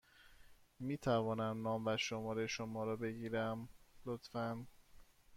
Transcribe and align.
می 0.79 0.97
توانم 0.97 1.61
نام 1.67 1.85
و 1.87 1.97
شماره 1.97 2.47
شما 2.47 2.83
را 2.83 2.95
بگیرم، 2.95 3.69
لطفا؟ 4.05 4.65